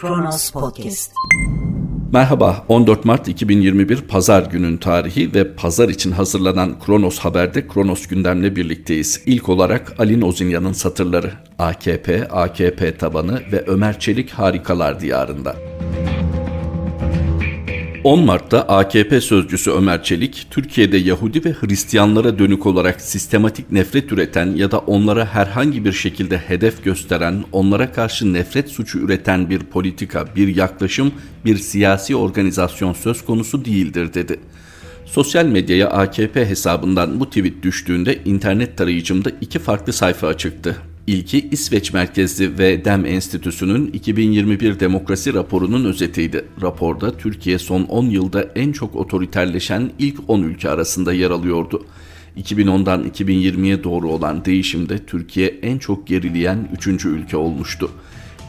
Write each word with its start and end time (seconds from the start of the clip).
Kronos 0.00 0.50
Podcast. 0.50 1.12
Merhaba, 2.12 2.64
14 2.68 3.04
Mart 3.04 3.28
2021 3.28 4.00
Pazar 4.00 4.42
günün 4.42 4.76
tarihi 4.76 5.34
ve 5.34 5.54
pazar 5.54 5.88
için 5.88 6.10
hazırlanan 6.10 6.78
Kronos 6.78 7.18
Haber'de 7.18 7.68
Kronos 7.68 8.06
gündemle 8.06 8.56
birlikteyiz. 8.56 9.22
İlk 9.26 9.48
olarak 9.48 10.00
Ali 10.00 10.20
Nozinyan'ın 10.20 10.72
satırları, 10.72 11.32
AKP, 11.58 12.28
AKP 12.28 12.96
tabanı 12.96 13.40
ve 13.52 13.64
Ömer 13.66 13.98
Çelik 13.98 14.30
harikalar 14.30 15.00
diyarında. 15.00 15.56
10 18.04 18.20
Mart'ta 18.24 18.62
AKP 18.62 19.20
sözcüsü 19.20 19.70
Ömer 19.70 20.02
Çelik, 20.02 20.46
Türkiye'de 20.50 20.96
Yahudi 20.96 21.44
ve 21.44 21.52
Hristiyanlara 21.52 22.38
dönük 22.38 22.66
olarak 22.66 23.00
sistematik 23.00 23.72
nefret 23.72 24.12
üreten 24.12 24.54
ya 24.54 24.70
da 24.70 24.78
onlara 24.78 25.26
herhangi 25.26 25.84
bir 25.84 25.92
şekilde 25.92 26.38
hedef 26.38 26.84
gösteren, 26.84 27.44
onlara 27.52 27.92
karşı 27.92 28.32
nefret 28.32 28.68
suçu 28.68 28.98
üreten 28.98 29.50
bir 29.50 29.58
politika, 29.58 30.26
bir 30.36 30.56
yaklaşım, 30.56 31.12
bir 31.44 31.56
siyasi 31.56 32.16
organizasyon 32.16 32.92
söz 32.92 33.24
konusu 33.24 33.64
değildir 33.64 34.14
dedi. 34.14 34.40
Sosyal 35.06 35.46
medyaya 35.46 35.90
AKP 35.90 36.46
hesabından 36.46 37.20
bu 37.20 37.26
tweet 37.26 37.62
düştüğünde 37.62 38.18
internet 38.24 38.76
tarayıcımda 38.76 39.30
iki 39.40 39.58
farklı 39.58 39.92
sayfa 39.92 40.26
açıktı. 40.26 40.76
İlki 41.06 41.48
İsveç 41.50 41.92
merkezli 41.92 42.58
ve 42.58 42.84
Dem 42.84 43.06
Enstitüsü'nün 43.06 43.86
2021 43.86 44.80
demokrasi 44.80 45.34
raporunun 45.34 45.84
özetiydi. 45.84 46.44
Raporda 46.62 47.16
Türkiye 47.16 47.58
son 47.58 47.82
10 47.82 48.04
yılda 48.04 48.42
en 48.54 48.72
çok 48.72 48.96
otoriterleşen 48.96 49.90
ilk 49.98 50.20
10 50.28 50.42
ülke 50.42 50.70
arasında 50.70 51.12
yer 51.12 51.30
alıyordu. 51.30 51.86
2010'dan 52.36 53.08
2020'ye 53.08 53.84
doğru 53.84 54.08
olan 54.08 54.44
değişimde 54.44 55.06
Türkiye 55.06 55.46
en 55.62 55.78
çok 55.78 56.06
gerileyen 56.06 56.68
3. 56.86 57.04
ülke 57.04 57.36
olmuştu. 57.36 57.90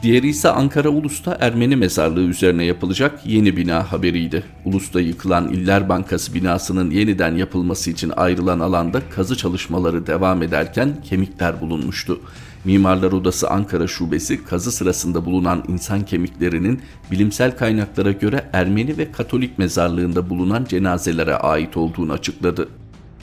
Diğeri 0.04 0.28
ise 0.28 0.50
Ankara 0.50 0.90
Ulus'ta 0.90 1.38
Ermeni 1.40 1.76
mezarlığı 1.76 2.24
üzerine 2.24 2.66
yapılacak 2.66 3.26
yeni 3.26 3.58
bina 3.58 3.92
haberiydi. 3.92 4.44
Ulus'ta 4.66 5.02
yıkılan 5.02 5.48
İller 5.48 5.90
Bankası 5.90 6.34
binasının 6.34 6.92
yeniden 6.92 7.36
yapılması 7.36 7.92
için 7.92 8.12
ayrılan 8.16 8.60
alanda 8.60 9.02
kazı 9.10 9.38
çalışmaları 9.38 10.08
devam 10.08 10.44
ederken 10.44 10.96
kemikler 11.04 11.62
bulunmuştu. 11.62 12.20
Mimarlar 12.66 13.12
Odası 13.12 13.50
Ankara 13.50 13.88
Şubesi 13.88 14.44
kazı 14.46 14.72
sırasında 14.72 15.26
bulunan 15.26 15.64
insan 15.68 16.06
kemiklerinin 16.06 16.82
bilimsel 17.12 17.58
kaynaklara 17.58 18.12
göre 18.12 18.50
Ermeni 18.54 18.98
ve 18.98 19.12
Katolik 19.12 19.58
mezarlığında 19.60 20.30
bulunan 20.30 20.66
cenazelere 20.66 21.36
ait 21.36 21.78
olduğunu 21.78 22.14
açıkladı. 22.14 22.68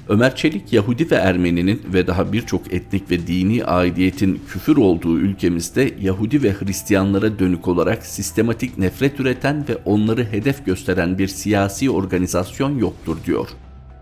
Ömer 0.08 0.36
Çelik 0.36 0.72
Yahudi 0.72 1.10
ve 1.10 1.14
Ermeninin 1.14 1.82
ve 1.94 2.06
daha 2.06 2.32
birçok 2.32 2.72
etnik 2.72 3.10
ve 3.10 3.26
dini 3.26 3.64
aidiyetin 3.64 4.40
küfür 4.48 4.76
olduğu 4.76 5.18
ülkemizde 5.18 5.94
Yahudi 6.00 6.42
ve 6.42 6.52
Hristiyanlara 6.52 7.38
dönük 7.38 7.68
olarak 7.68 8.06
sistematik 8.06 8.78
nefret 8.78 9.20
üreten 9.20 9.64
ve 9.68 9.76
onları 9.84 10.24
hedef 10.24 10.66
gösteren 10.66 11.18
bir 11.18 11.28
siyasi 11.28 11.90
organizasyon 11.90 12.78
yoktur 12.78 13.16
diyor. 13.26 13.48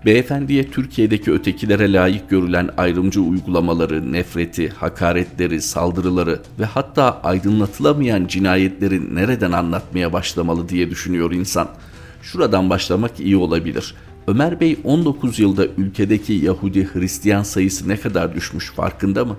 Beyefendiye 0.04 0.70
Türkiye'deki 0.70 1.32
ötekilere 1.32 1.92
layık 1.92 2.30
görülen 2.30 2.70
ayrımcı 2.76 3.20
uygulamaları, 3.20 4.12
nefreti, 4.12 4.68
hakaretleri, 4.68 5.62
saldırıları 5.62 6.40
ve 6.58 6.64
hatta 6.64 7.20
aydınlatılamayan 7.22 8.26
cinayetleri 8.26 9.14
nereden 9.14 9.52
anlatmaya 9.52 10.12
başlamalı 10.12 10.68
diye 10.68 10.90
düşünüyor 10.90 11.32
insan. 11.32 11.68
Şuradan 12.22 12.70
başlamak 12.70 13.20
iyi 13.20 13.36
olabilir. 13.36 13.94
Ömer 14.28 14.60
Bey 14.60 14.78
19 14.84 15.38
yılda 15.38 15.66
ülkedeki 15.66 16.32
Yahudi 16.32 16.88
Hristiyan 16.92 17.42
sayısı 17.42 17.88
ne 17.88 17.96
kadar 17.96 18.34
düşmüş 18.34 18.70
farkında 18.70 19.24
mı? 19.24 19.36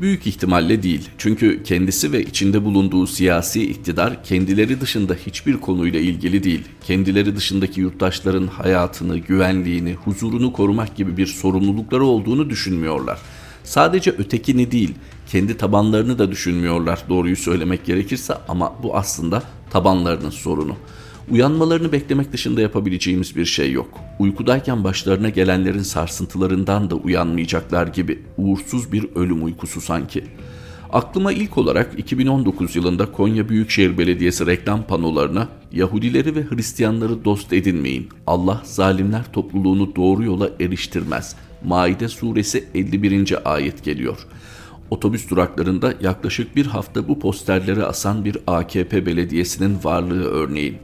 Büyük 0.00 0.26
ihtimalle 0.26 0.82
değil. 0.82 1.08
Çünkü 1.18 1.62
kendisi 1.62 2.12
ve 2.12 2.22
içinde 2.22 2.64
bulunduğu 2.64 3.06
siyasi 3.06 3.70
iktidar 3.70 4.24
kendileri 4.24 4.80
dışında 4.80 5.14
hiçbir 5.14 5.56
konuyla 5.56 6.00
ilgili 6.00 6.44
değil. 6.44 6.62
Kendileri 6.86 7.36
dışındaki 7.36 7.80
yurttaşların 7.80 8.46
hayatını, 8.46 9.18
güvenliğini, 9.18 9.94
huzurunu 9.94 10.52
korumak 10.52 10.96
gibi 10.96 11.16
bir 11.16 11.26
sorumlulukları 11.26 12.04
olduğunu 12.04 12.50
düşünmüyorlar. 12.50 13.18
Sadece 13.64 14.10
ötekini 14.10 14.70
değil, 14.70 14.94
kendi 15.30 15.56
tabanlarını 15.56 16.18
da 16.18 16.30
düşünmüyorlar 16.30 17.04
doğruyu 17.08 17.36
söylemek 17.36 17.84
gerekirse 17.84 18.34
ama 18.48 18.74
bu 18.82 18.96
aslında 18.96 19.42
tabanlarının 19.70 20.30
sorunu. 20.30 20.76
Uyanmalarını 21.30 21.92
beklemek 21.92 22.32
dışında 22.32 22.60
yapabileceğimiz 22.60 23.36
bir 23.36 23.44
şey 23.44 23.72
yok. 23.72 24.00
Uykudayken 24.18 24.84
başlarına 24.84 25.28
gelenlerin 25.28 25.82
sarsıntılarından 25.82 26.90
da 26.90 26.94
uyanmayacaklar 26.94 27.86
gibi 27.86 28.22
uğursuz 28.38 28.92
bir 28.92 29.06
ölüm 29.14 29.44
uykusu 29.44 29.80
sanki. 29.80 30.24
Aklıma 30.92 31.32
ilk 31.32 31.58
olarak 31.58 31.98
2019 31.98 32.76
yılında 32.76 33.12
Konya 33.12 33.48
Büyükşehir 33.48 33.98
Belediyesi 33.98 34.46
reklam 34.46 34.82
panolarına 34.82 35.48
Yahudileri 35.72 36.36
ve 36.36 36.44
Hristiyanları 36.50 37.24
dost 37.24 37.52
edinmeyin. 37.52 38.08
Allah 38.26 38.62
zalimler 38.64 39.32
topluluğunu 39.32 39.96
doğru 39.96 40.24
yola 40.24 40.50
eriştirmez. 40.60 41.36
Maide 41.64 42.08
suresi 42.08 42.64
51. 42.74 43.54
ayet 43.54 43.84
geliyor. 43.84 44.26
Otobüs 44.90 45.30
duraklarında 45.30 45.94
yaklaşık 46.00 46.56
bir 46.56 46.66
hafta 46.66 47.08
bu 47.08 47.18
posterleri 47.18 47.84
asan 47.84 48.24
bir 48.24 48.38
AKP 48.46 49.06
belediyesinin 49.06 49.78
varlığı 49.84 50.24
örneğin. 50.24 50.78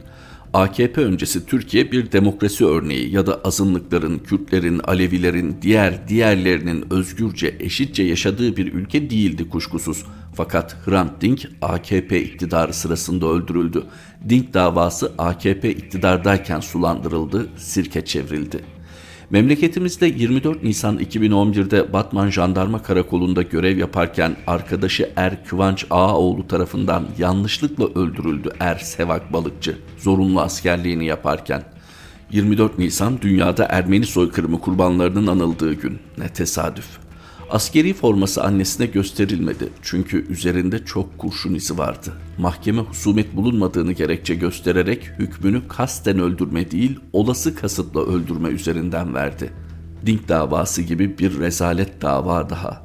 AKP 0.53 1.01
öncesi 1.01 1.45
Türkiye 1.45 1.91
bir 1.91 2.11
demokrasi 2.11 2.65
örneği 2.65 3.13
ya 3.13 3.27
da 3.27 3.41
azınlıkların, 3.43 4.19
Kürtlerin, 4.19 4.79
Alevilerin, 4.79 5.57
diğer 5.61 6.07
diğerlerinin 6.07 6.85
özgürce, 6.93 7.55
eşitçe 7.59 8.03
yaşadığı 8.03 8.57
bir 8.57 8.73
ülke 8.73 9.09
değildi 9.09 9.49
kuşkusuz. 9.49 10.05
Fakat 10.35 10.77
Hrant 10.85 11.21
Dink 11.21 11.49
AKP 11.61 12.23
iktidarı 12.23 12.73
sırasında 12.73 13.27
öldürüldü. 13.27 13.83
Dink 14.29 14.53
davası 14.53 15.11
AKP 15.17 15.71
iktidardayken 15.71 16.59
sulandırıldı, 16.59 17.47
sirke 17.57 18.05
çevrildi. 18.05 18.59
Memleketimizde 19.31 20.07
24 20.07 20.63
Nisan 20.63 20.99
2011'de 20.99 21.93
Batman 21.93 22.29
Jandarma 22.29 22.83
Karakolu'nda 22.83 23.41
görev 23.41 23.77
yaparken 23.77 24.35
arkadaşı 24.47 25.09
Er 25.15 25.45
Kıvanç 25.45 25.85
Ağaoğlu 25.89 26.47
tarafından 26.47 27.07
yanlışlıkla 27.17 27.85
öldürüldü 27.85 28.49
Er 28.59 28.77
Sevak 28.77 29.33
Balıkçı 29.33 29.77
zorunlu 29.97 30.41
askerliğini 30.41 31.05
yaparken. 31.05 31.63
24 32.31 32.77
Nisan 32.77 33.21
dünyada 33.21 33.65
Ermeni 33.65 34.05
soykırımı 34.05 34.59
kurbanlarının 34.59 35.27
anıldığı 35.27 35.73
gün. 35.73 35.99
Ne 36.17 36.29
tesadüf. 36.29 37.00
Askeri 37.51 37.93
forması 37.93 38.43
annesine 38.43 38.85
gösterilmedi 38.85 39.69
çünkü 39.81 40.27
üzerinde 40.29 40.85
çok 40.85 41.17
kurşun 41.17 41.53
izi 41.53 41.77
vardı. 41.77 42.13
Mahkeme 42.37 42.81
husumet 42.81 43.35
bulunmadığını 43.35 43.91
gerekçe 43.91 44.35
göstererek 44.35 45.03
hükmünü 45.19 45.67
kasten 45.67 46.19
öldürme 46.19 46.71
değil 46.71 46.99
olası 47.13 47.55
kasıtla 47.55 48.05
öldürme 48.05 48.49
üzerinden 48.49 49.13
verdi. 49.13 49.53
Dink 50.05 50.29
davası 50.29 50.81
gibi 50.81 51.17
bir 51.17 51.39
rezalet 51.39 52.01
dava 52.01 52.49
daha. 52.49 52.81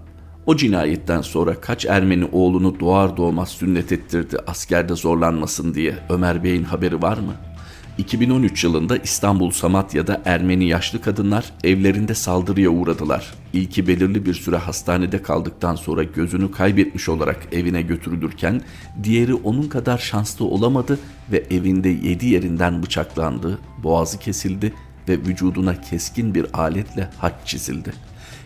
O 0.46 0.56
cinayetten 0.56 1.22
sonra 1.22 1.60
kaç 1.60 1.84
Ermeni 1.84 2.28
oğlunu 2.32 2.80
doğar 2.80 3.16
doğmaz 3.16 3.48
sünnet 3.48 3.92
ettirdi 3.92 4.36
askerde 4.46 4.94
zorlanmasın 4.94 5.74
diye 5.74 5.98
Ömer 6.10 6.44
Bey'in 6.44 6.64
haberi 6.64 7.02
var 7.02 7.18
mı?'' 7.18 7.55
2013 7.98 8.64
yılında 8.64 8.96
İstanbul 8.96 9.50
Samatya'da 9.50 10.22
Ermeni 10.24 10.68
yaşlı 10.68 11.00
kadınlar 11.00 11.44
evlerinde 11.64 12.14
saldırıya 12.14 12.70
uğradılar. 12.70 13.34
İlki 13.52 13.86
belirli 13.88 14.26
bir 14.26 14.34
süre 14.34 14.56
hastanede 14.56 15.22
kaldıktan 15.22 15.74
sonra 15.74 16.02
gözünü 16.02 16.50
kaybetmiş 16.50 17.08
olarak 17.08 17.48
evine 17.52 17.82
götürülürken 17.82 18.60
diğeri 19.02 19.34
onun 19.34 19.68
kadar 19.68 19.98
şanslı 19.98 20.44
olamadı 20.44 20.98
ve 21.32 21.44
evinde 21.50 21.88
yedi 21.88 22.26
yerinden 22.26 22.82
bıçaklandı, 22.82 23.58
boğazı 23.82 24.18
kesildi 24.18 24.72
ve 25.08 25.12
vücuduna 25.12 25.80
keskin 25.80 26.34
bir 26.34 26.46
aletle 26.60 27.10
haç 27.18 27.34
çizildi. 27.44 27.92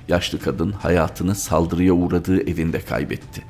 Yaşlı 0.09 0.39
kadın 0.39 0.73
hayatını 0.73 1.35
saldırıya 1.35 1.93
uğradığı 1.93 2.51
evinde 2.51 2.81
kaybetti. 2.81 3.43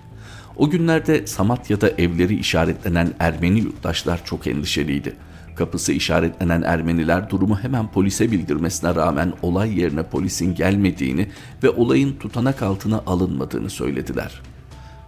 O 0.57 0.71
günlerde 0.71 1.27
Samatya'da 1.27 1.89
evleri 1.89 2.37
işaretlenen 2.37 3.13
Ermeni 3.19 3.59
yurttaşlar 3.59 4.25
çok 4.25 4.47
endişeliydi 4.47 5.17
kapısı 5.55 5.93
işaretlenen 5.93 6.63
Ermeniler 6.63 7.31
durumu 7.31 7.59
hemen 7.59 7.93
polise 7.93 8.31
bildirmesine 8.31 8.95
rağmen 8.95 9.33
olay 9.43 9.81
yerine 9.81 10.03
polisin 10.03 10.55
gelmediğini 10.55 11.29
ve 11.63 11.71
olayın 11.71 12.17
tutanak 12.17 12.63
altına 12.63 13.03
alınmadığını 13.07 13.71
söylediler. 13.71 14.43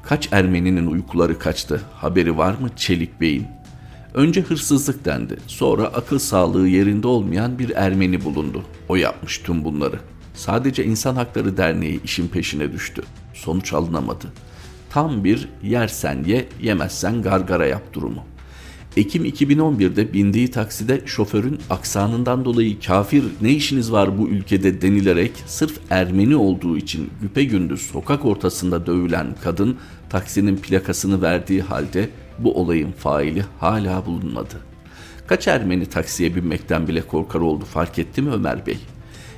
Kaç 0.02 0.28
Ermeninin 0.32 0.86
uykuları 0.86 1.38
kaçtı, 1.38 1.80
haberi 1.94 2.38
var 2.38 2.54
mı 2.60 2.68
Çelik 2.76 3.20
Bey'in? 3.20 3.46
Önce 4.14 4.40
hırsızlık 4.40 5.04
dendi, 5.04 5.36
sonra 5.46 5.84
akıl 5.84 6.18
sağlığı 6.18 6.68
yerinde 6.68 7.06
olmayan 7.06 7.58
bir 7.58 7.70
Ermeni 7.70 8.24
bulundu. 8.24 8.62
O 8.88 8.96
yapmış 8.96 9.38
tüm 9.38 9.64
bunları. 9.64 9.98
Sadece 10.34 10.84
İnsan 10.84 11.16
Hakları 11.16 11.56
Derneği 11.56 12.02
işin 12.02 12.28
peşine 12.28 12.72
düştü. 12.72 13.02
Sonuç 13.34 13.72
alınamadı. 13.72 14.26
Tam 14.90 15.24
bir 15.24 15.48
yersen 15.62 16.24
ye, 16.24 16.48
yemezsen 16.60 17.22
gargara 17.22 17.66
yap 17.66 17.82
durumu. 17.92 18.24
Ekim 18.96 19.24
2011'de 19.24 20.12
bindiği 20.12 20.50
takside 20.50 21.02
şoförün 21.06 21.58
aksanından 21.70 22.44
dolayı 22.44 22.80
kafir 22.80 23.24
ne 23.40 23.50
işiniz 23.50 23.92
var 23.92 24.18
bu 24.18 24.28
ülkede 24.28 24.82
denilerek 24.82 25.32
sırf 25.46 25.78
Ermeni 25.90 26.36
olduğu 26.36 26.76
için 26.76 27.10
güpe 27.22 27.44
gündüz 27.44 27.80
sokak 27.80 28.24
ortasında 28.24 28.86
dövülen 28.86 29.36
kadın 29.44 29.76
taksinin 30.10 30.56
plakasını 30.56 31.22
verdiği 31.22 31.62
halde 31.62 32.10
Bu 32.38 32.60
olayın 32.60 32.92
faili 32.92 33.44
hala 33.60 34.06
bulunmadı. 34.06 34.54
Kaç 35.26 35.48
Ermeni 35.48 35.86
taksiye 35.86 36.34
binmekten 36.34 36.88
bile 36.88 37.02
korkar 37.02 37.40
oldu 37.40 37.64
fark 37.64 37.98
etti 37.98 38.22
mi 38.22 38.30
Ömer 38.30 38.66
Bey? 38.66 38.78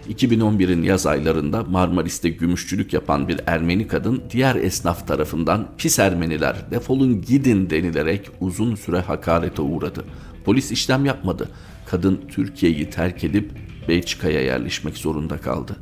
2011'in 0.09 0.83
yaz 0.83 1.07
aylarında 1.07 1.63
Marmaris'te 1.63 2.29
gümüşçülük 2.29 2.93
yapan 2.93 3.29
bir 3.29 3.41
Ermeni 3.47 3.89
kadın 3.89 4.23
diğer 4.31 4.55
esnaf 4.55 5.09
tarafından 5.09 5.69
pis 5.79 5.99
Ermeniler 5.99 6.57
defolun 6.71 7.23
gidin 7.23 7.71
denilerek 7.71 8.31
uzun 8.41 8.75
süre 8.75 9.01
hakarete 9.01 9.63
uğradı. 9.63 10.05
Polis 10.45 10.71
işlem 10.73 11.05
yapmadı. 11.05 11.49
Kadın 11.87 12.21
Türkiye'yi 12.29 12.91
terk 12.91 13.25
edip 13.25 13.51
Belçika'ya 13.89 14.41
yerleşmek 14.41 14.97
zorunda 14.97 15.39
kaldı. 15.39 15.77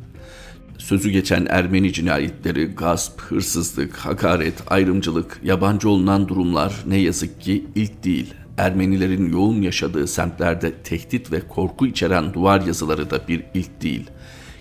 Sözü 0.79 1.11
geçen 1.11 1.47
Ermeni 1.47 1.93
cinayetleri, 1.93 2.65
gasp, 2.65 3.21
hırsızlık, 3.21 3.97
hakaret, 3.97 4.55
ayrımcılık, 4.67 5.41
yabancı 5.45 5.89
olunan 5.89 6.29
durumlar 6.29 6.75
ne 6.87 6.97
yazık 6.97 7.41
ki 7.41 7.65
ilk 7.75 8.05
değil. 8.05 8.35
Ermenilerin 8.59 9.33
yoğun 9.33 9.63
yaşadığı 9.63 10.07
semtlerde 10.07 10.73
tehdit 10.73 11.33
ve 11.33 11.41
korku 11.49 11.87
içeren 11.87 12.35
duvar 12.35 12.61
yazıları 12.61 13.11
da 13.11 13.29
bir 13.29 13.45
ilk 13.55 13.83
değil. 13.83 14.11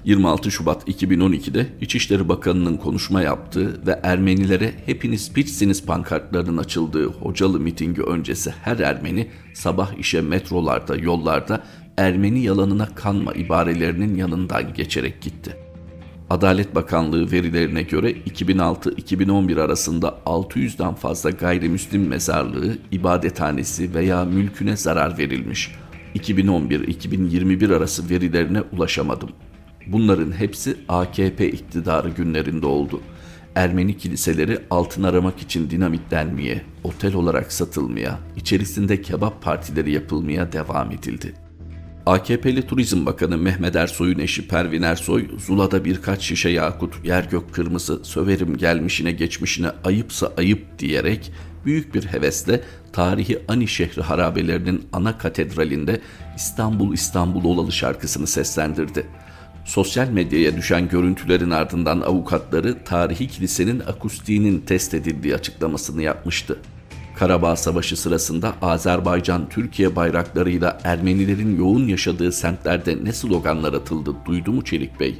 26 0.05 0.51
Şubat 0.51 0.89
2012'de 0.89 1.67
İçişleri 1.81 2.29
Bakanı'nın 2.29 2.77
konuşma 2.77 3.21
yaptığı 3.21 3.87
ve 3.87 3.99
Ermenilere 4.03 4.73
hepiniz 4.85 5.33
piçsiniz 5.33 5.85
pankartlarının 5.85 6.57
açıldığı 6.57 7.05
hocalı 7.05 7.59
mitingi 7.59 8.01
öncesi 8.01 8.53
her 8.63 8.79
Ermeni 8.79 9.27
sabah 9.53 9.93
işe 9.99 10.21
metrolarda, 10.21 10.95
yollarda 10.95 11.63
Ermeni 11.97 12.43
yalanına 12.43 12.95
kanma 12.95 13.33
ibarelerinin 13.33 14.15
yanından 14.15 14.73
geçerek 14.73 15.21
gitti. 15.21 15.57
Adalet 16.31 16.75
Bakanlığı 16.75 17.31
verilerine 17.31 17.81
göre 17.81 18.11
2006-2011 18.11 19.61
arasında 19.61 20.17
600'den 20.25 20.93
fazla 20.93 21.29
gayrimüslim 21.29 22.07
mezarlığı, 22.07 22.77
ibadethanesi 22.91 23.93
veya 23.93 24.25
mülküne 24.25 24.77
zarar 24.77 25.17
verilmiş. 25.17 25.71
2011-2021 26.15 27.75
arası 27.75 28.09
verilerine 28.09 28.61
ulaşamadım. 28.61 29.29
Bunların 29.87 30.31
hepsi 30.31 30.77
AKP 30.89 31.51
iktidarı 31.51 32.09
günlerinde 32.09 32.65
oldu. 32.65 33.01
Ermeni 33.55 33.97
kiliseleri 33.97 34.59
altın 34.69 35.03
aramak 35.03 35.41
için 35.41 35.69
dinamitlenmeye, 35.69 36.61
otel 36.83 37.15
olarak 37.15 37.53
satılmaya, 37.53 38.19
içerisinde 38.35 39.01
kebap 39.01 39.41
partileri 39.41 39.91
yapılmaya 39.91 40.51
devam 40.51 40.91
edildi. 40.91 41.40
AKP'li 42.05 42.67
Turizm 42.67 43.05
Bakanı 43.05 43.37
Mehmet 43.37 43.75
Ersoy'un 43.75 44.19
eşi 44.19 44.47
Pervin 44.47 44.81
Ersoy, 44.81 45.27
Zula'da 45.47 45.85
birkaç 45.85 46.21
şişe 46.21 46.49
yakut, 46.49 47.05
yer 47.05 47.23
gök 47.23 47.53
kırmızı, 47.53 47.99
söverim 48.03 48.57
gelmişine 48.57 49.11
geçmişine 49.11 49.71
ayıpsa 49.83 50.33
ayıp 50.37 50.79
diyerek 50.79 51.31
büyük 51.65 51.95
bir 51.95 52.05
hevesle 52.05 52.61
tarihi 52.93 53.39
Ani 53.47 53.67
şehri 53.67 54.01
harabelerinin 54.01 54.85
ana 54.93 55.17
katedralinde 55.17 56.01
İstanbul 56.35 56.93
İstanbul 56.93 57.45
olalı 57.45 57.71
şarkısını 57.71 58.27
seslendirdi. 58.27 59.07
Sosyal 59.65 60.09
medyaya 60.09 60.57
düşen 60.57 60.89
görüntülerin 60.89 61.51
ardından 61.51 62.01
avukatları 62.01 62.83
tarihi 62.83 63.27
kilisenin 63.27 63.79
akustiğinin 63.79 64.59
test 64.59 64.93
edildiği 64.93 65.35
açıklamasını 65.35 66.01
yapmıştı. 66.01 66.59
Karabağ 67.21 67.55
Savaşı 67.55 67.97
sırasında 67.97 68.53
Azerbaycan 68.61 69.49
Türkiye 69.49 69.95
bayraklarıyla 69.95 70.79
Ermenilerin 70.83 71.57
yoğun 71.57 71.87
yaşadığı 71.87 72.31
semtlerde 72.31 72.97
ne 73.03 73.13
sloganlar 73.13 73.73
atıldı 73.73 74.15
duydu 74.25 74.51
mu 74.51 74.63
Çelik 74.63 74.99
Bey? 74.99 75.19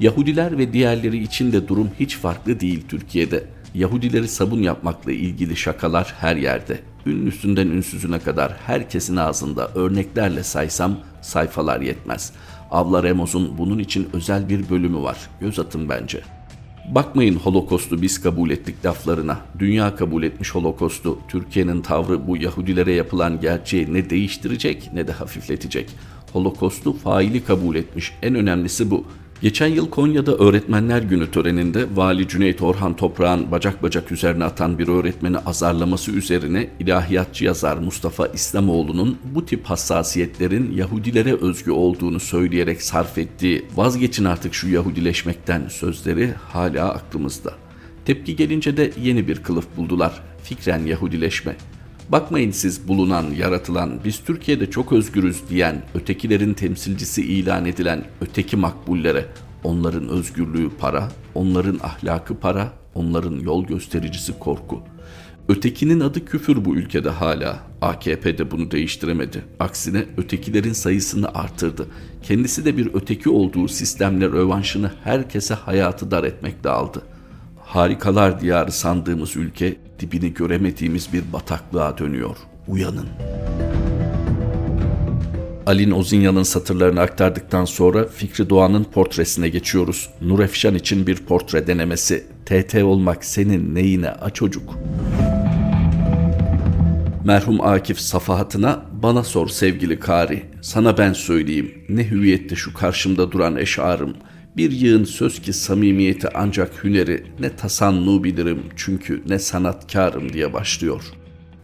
Yahudiler 0.00 0.58
ve 0.58 0.72
diğerleri 0.72 1.22
için 1.22 1.52
de 1.52 1.68
durum 1.68 1.90
hiç 2.00 2.16
farklı 2.16 2.60
değil 2.60 2.84
Türkiye'de. 2.88 3.44
Yahudileri 3.74 4.28
sabun 4.28 4.62
yapmakla 4.62 5.12
ilgili 5.12 5.56
şakalar 5.56 6.14
her 6.20 6.36
yerde. 6.36 6.78
Ünlüsünden 7.06 7.66
ünsüzüne 7.66 8.18
kadar 8.18 8.56
herkesin 8.66 9.16
ağzında 9.16 9.68
örneklerle 9.74 10.42
saysam 10.42 10.96
sayfalar 11.20 11.80
yetmez. 11.80 12.32
Avla 12.70 13.02
Remoz'un 13.02 13.58
bunun 13.58 13.78
için 13.78 14.08
özel 14.12 14.48
bir 14.48 14.70
bölümü 14.70 15.02
var. 15.02 15.18
Göz 15.40 15.58
atın 15.58 15.88
bence.'' 15.88 16.35
Bakmayın 16.94 17.34
Holokostu 17.34 18.02
biz 18.02 18.22
kabul 18.22 18.50
ettik 18.50 18.84
laflarına. 18.84 19.40
Dünya 19.58 19.96
kabul 19.96 20.22
etmiş 20.22 20.54
Holokostu. 20.54 21.18
Türkiye'nin 21.28 21.82
tavrı 21.82 22.26
bu 22.26 22.36
Yahudilere 22.36 22.92
yapılan 22.92 23.40
gerçeği 23.40 23.94
ne 23.94 24.10
değiştirecek 24.10 24.90
ne 24.92 25.06
de 25.08 25.12
hafifletecek. 25.12 25.90
Holokostu 26.32 26.92
faili 26.92 27.44
kabul 27.44 27.76
etmiş. 27.76 28.12
En 28.22 28.34
önemlisi 28.34 28.90
bu. 28.90 29.04
Geçen 29.42 29.66
yıl 29.66 29.90
Konya'da 29.90 30.36
Öğretmenler 30.36 31.02
Günü 31.02 31.30
töreninde 31.30 31.86
Vali 31.94 32.28
Cüneyt 32.28 32.62
Orhan 32.62 32.96
Toprağ'ın 32.96 33.50
bacak 33.50 33.82
bacak 33.82 34.12
üzerine 34.12 34.44
atan 34.44 34.78
bir 34.78 34.88
öğretmeni 34.88 35.38
azarlaması 35.38 36.10
üzerine 36.10 36.70
ilahiyatçı 36.80 37.44
yazar 37.44 37.76
Mustafa 37.76 38.26
İslamoğlu'nun 38.26 39.18
bu 39.34 39.46
tip 39.46 39.64
hassasiyetlerin 39.64 40.72
Yahudilere 40.72 41.34
özgü 41.34 41.70
olduğunu 41.70 42.20
söyleyerek 42.20 42.82
sarf 42.82 43.18
ettiği 43.18 43.66
vazgeçin 43.74 44.24
artık 44.24 44.54
şu 44.54 44.68
Yahudileşmekten 44.68 45.68
sözleri 45.68 46.34
hala 46.48 46.90
aklımızda. 46.90 47.52
Tepki 48.04 48.36
gelince 48.36 48.76
de 48.76 48.92
yeni 49.02 49.28
bir 49.28 49.42
kılıf 49.42 49.66
buldular. 49.76 50.22
Fikren 50.42 50.86
Yahudileşme. 50.86 51.56
Bakmayın 52.08 52.50
siz 52.50 52.88
bulunan, 52.88 53.24
yaratılan, 53.38 54.00
biz 54.04 54.20
Türkiye'de 54.24 54.70
çok 54.70 54.92
özgürüz 54.92 55.48
diyen, 55.50 55.82
ötekilerin 55.94 56.54
temsilcisi 56.54 57.22
ilan 57.22 57.66
edilen 57.66 58.04
öteki 58.20 58.56
makbullere, 58.56 59.26
onların 59.64 60.08
özgürlüğü 60.08 60.70
para, 60.78 61.08
onların 61.34 61.78
ahlakı 61.82 62.36
para, 62.38 62.72
onların 62.94 63.38
yol 63.38 63.64
göstericisi 63.64 64.38
korku. 64.38 64.82
Ötekinin 65.48 66.00
adı 66.00 66.24
küfür 66.24 66.64
bu 66.64 66.76
ülkede 66.76 67.10
hala. 67.10 67.58
AKP 67.82 68.38
de 68.38 68.50
bunu 68.50 68.70
değiştiremedi. 68.70 69.44
Aksine 69.60 70.04
ötekilerin 70.16 70.72
sayısını 70.72 71.34
artırdı. 71.34 71.86
Kendisi 72.22 72.64
de 72.64 72.76
bir 72.76 72.94
öteki 72.94 73.30
olduğu 73.30 73.68
sistemle 73.68 74.26
rövanşını 74.26 74.90
herkese 75.04 75.54
hayatı 75.54 76.10
dar 76.10 76.24
etmekle 76.24 76.70
aldı. 76.70 77.02
Harikalar 77.66 78.40
diyarı 78.40 78.72
sandığımız 78.72 79.36
ülke 79.36 79.76
dibini 80.00 80.34
göremediğimiz 80.34 81.12
bir 81.12 81.32
bataklığa 81.32 81.98
dönüyor. 81.98 82.36
Uyanın. 82.68 83.06
Alin 85.66 85.90
Ozinya'nın 85.90 86.42
satırlarını 86.42 87.00
aktardıktan 87.00 87.64
sonra 87.64 88.08
Fikri 88.08 88.50
Doğan'ın 88.50 88.84
portresine 88.84 89.48
geçiyoruz. 89.48 90.10
Nur 90.20 90.40
Efşan 90.40 90.74
için 90.74 91.06
bir 91.06 91.16
portre 91.16 91.66
denemesi. 91.66 92.26
TT 92.46 92.74
olmak 92.74 93.24
senin 93.24 93.74
neyine 93.74 94.10
a 94.10 94.30
çocuk? 94.30 94.78
Merhum 97.24 97.60
Akif 97.60 98.00
safahatına 98.00 98.82
bana 99.02 99.24
sor 99.24 99.48
sevgili 99.48 100.00
Kari. 100.00 100.42
Sana 100.62 100.98
ben 100.98 101.12
söyleyeyim 101.12 101.74
ne 101.88 102.10
hüviyette 102.10 102.56
şu 102.56 102.74
karşımda 102.74 103.32
duran 103.32 103.56
eşarım.'' 103.56 104.35
Bir 104.56 104.70
yığın 104.70 105.04
söz 105.04 105.40
ki 105.42 105.52
samimiyeti 105.52 106.28
ancak 106.34 106.84
hüneri 106.84 107.24
ne 107.40 107.56
tasannu 107.56 108.24
bilirim 108.24 108.62
çünkü 108.76 109.22
ne 109.28 109.38
sanatkarım 109.38 110.32
diye 110.32 110.52
başlıyor. 110.52 111.02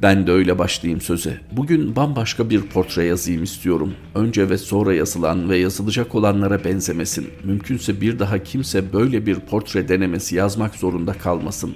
Ben 0.03 0.27
de 0.27 0.33
öyle 0.33 0.59
başlayayım 0.59 1.01
söze. 1.01 1.41
Bugün 1.53 1.97
bambaşka 1.97 2.51
bir 2.51 2.63
portre 2.63 3.05
yazayım 3.05 3.43
istiyorum. 3.43 3.95
Önce 4.15 4.51
ve 4.51 4.59
sonra 4.59 4.95
yazılan 4.95 5.51
ve 5.51 5.57
yazılacak 5.57 6.15
olanlara 6.15 6.65
benzemesin. 6.65 7.31
Mümkünse 7.45 8.01
bir 8.01 8.19
daha 8.19 8.43
kimse 8.43 8.93
böyle 8.93 9.27
bir 9.27 9.35
portre 9.35 9.89
denemesi 9.89 10.37
yazmak 10.37 10.75
zorunda 10.75 11.13
kalmasın. 11.13 11.75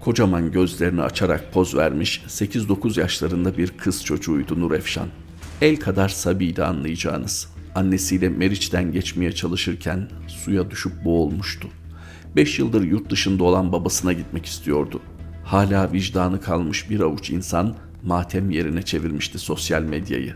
Kocaman 0.00 0.52
gözlerini 0.52 1.02
açarak 1.02 1.52
poz 1.52 1.76
vermiş 1.76 2.22
8-9 2.28 3.00
yaşlarında 3.00 3.56
bir 3.56 3.68
kız 3.68 4.04
çocuğuydu 4.04 4.60
Nur 4.60 4.72
Efşan. 4.72 5.08
El 5.62 5.76
kadar 5.76 6.08
sabiydi 6.08 6.64
anlayacağınız 6.64 7.59
annesiyle 7.74 8.28
Meriç'ten 8.28 8.92
geçmeye 8.92 9.32
çalışırken 9.32 10.08
suya 10.26 10.70
düşüp 10.70 11.04
boğulmuştu. 11.04 11.68
Beş 12.36 12.58
yıldır 12.58 12.82
yurt 12.82 13.10
dışında 13.10 13.44
olan 13.44 13.72
babasına 13.72 14.12
gitmek 14.12 14.46
istiyordu. 14.46 15.00
Hala 15.44 15.92
vicdanı 15.92 16.40
kalmış 16.40 16.90
bir 16.90 17.00
avuç 17.00 17.30
insan 17.30 17.76
matem 18.02 18.50
yerine 18.50 18.82
çevirmişti 18.82 19.38
sosyal 19.38 19.82
medyayı. 19.82 20.34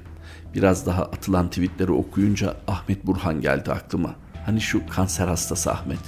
Biraz 0.54 0.86
daha 0.86 1.02
atılan 1.02 1.48
tweetleri 1.48 1.92
okuyunca 1.92 2.56
Ahmet 2.66 3.06
Burhan 3.06 3.40
geldi 3.40 3.72
aklıma. 3.72 4.14
Hani 4.46 4.60
şu 4.60 4.86
kanser 4.86 5.28
hastası 5.28 5.72
Ahmet. 5.72 5.98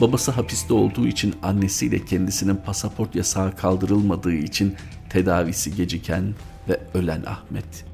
Babası 0.00 0.30
hapiste 0.30 0.74
olduğu 0.74 1.06
için 1.06 1.34
annesiyle 1.42 2.04
kendisinin 2.04 2.56
pasaport 2.56 3.14
yasağı 3.14 3.56
kaldırılmadığı 3.56 4.32
için 4.32 4.74
tedavisi 5.10 5.76
geciken 5.76 6.34
ve 6.68 6.80
ölen 6.94 7.22
Ahmet. 7.26 7.84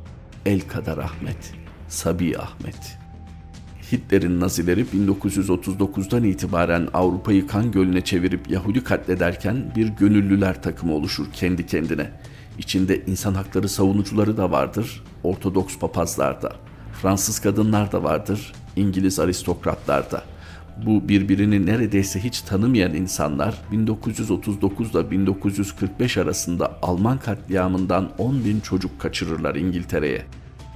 El 0.47 0.61
kadar 0.61 0.99
Ahmet. 0.99 1.55
Sabi 1.89 2.39
Ahmet. 2.39 2.99
Hitler'in 3.93 4.41
Nazileri 4.41 4.85
1939'dan 4.85 6.25
itibaren 6.25 6.89
Avrupa'yı 6.95 7.47
kan 7.47 7.73
gölüne 7.73 8.01
çevirip 8.01 8.51
Yahudi 8.51 8.85
katlederken 8.85 9.73
bir 9.77 9.87
gönüllüler 9.87 10.63
takımı 10.63 10.95
oluşur 10.95 11.27
kendi 11.33 11.67
kendine. 11.67 12.11
İçinde 12.59 13.05
insan 13.07 13.35
hakları 13.35 13.69
savunucuları 13.69 14.37
da 14.37 14.51
vardır, 14.51 15.05
Ortodoks 15.23 15.79
papazlar 15.79 16.43
da. 16.43 16.53
Fransız 17.03 17.39
kadınlar 17.39 17.93
da 17.93 18.03
vardır, 18.03 18.53
İngiliz 18.77 19.21
aristokratlar 19.21 20.11
da. 20.11 20.23
Bu 20.87 21.09
birbirini 21.09 21.67
neredeyse 21.67 22.25
hiç 22.25 22.41
tanımayan 22.41 22.95
insanlar 22.95 23.55
1939 23.73 24.91
ile 24.91 25.11
1945 25.11 26.17
arasında 26.17 26.79
Alman 26.83 27.19
katliamından 27.19 28.11
10 28.19 28.45
bin 28.45 28.61
çocuk 28.61 29.01
kaçırırlar 29.01 29.55
İngiltere'ye. 29.55 30.27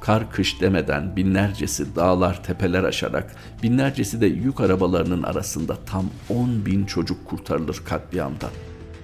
Kar 0.03 0.31
kış 0.31 0.61
demeden 0.61 1.17
binlercesi 1.17 1.97
dağlar 1.97 2.45
tepeler 2.45 2.85
aşarak 2.85 3.35
binlercesi 3.63 4.21
de 4.21 4.27
yük 4.27 4.61
arabalarının 4.61 5.23
arasında 5.23 5.77
tam 5.87 6.11
10 6.29 6.67
bin 6.67 6.85
çocuk 6.85 7.25
kurtarılır 7.25 7.83
katliamdan. 7.85 8.51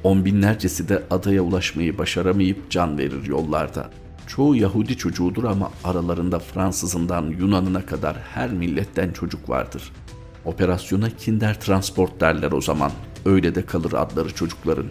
On 0.02 0.24
binlercesi 0.24 0.88
de 0.88 1.02
adaya 1.10 1.42
ulaşmayı 1.42 1.98
başaramayıp 1.98 2.70
can 2.70 2.98
verir 2.98 3.26
yollarda. 3.26 3.90
Çoğu 4.26 4.56
Yahudi 4.56 4.96
çocuğudur 4.96 5.44
ama 5.44 5.70
aralarında 5.84 6.38
Fransızından 6.38 7.26
Yunanına 7.26 7.86
kadar 7.86 8.16
her 8.16 8.50
milletten 8.50 9.12
çocuk 9.12 9.48
vardır. 9.48 9.92
Operasyona 10.44 11.10
Kinder 11.10 11.60
Transport 11.60 12.20
derler 12.20 12.52
o 12.52 12.60
zaman. 12.60 12.92
Öyle 13.24 13.54
de 13.54 13.66
kalır 13.66 13.92
adları 13.92 14.34
çocukların. 14.34 14.90